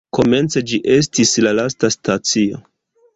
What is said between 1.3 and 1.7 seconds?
la